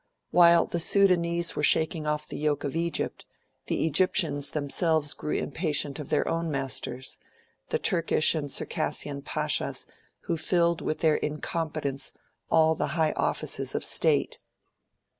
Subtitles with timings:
[0.31, 3.27] While the Sudanese were shaking off the yoke of Egypt,
[3.67, 7.19] the Egyptians themselves grew impatient of their own masters
[7.69, 9.85] the Turkish and Circassian Pashas
[10.21, 12.13] who filled with their incompetence
[12.49, 14.39] all the high offices of state.